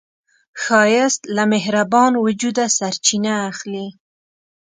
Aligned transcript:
ښایست 0.61 1.21
له 1.35 1.43
مهربان 1.53 2.13
وجوده 2.25 2.65
سرچینه 2.77 3.33
اخلي 3.51 3.87